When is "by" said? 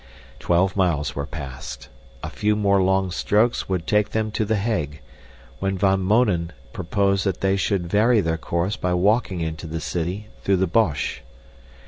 8.75-8.95